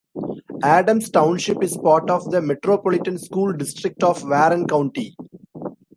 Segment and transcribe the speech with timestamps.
[0.63, 5.15] Adams Township is part of the Metropolitan School District of Warren County.